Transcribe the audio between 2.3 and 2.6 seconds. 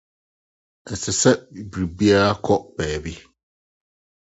kɔ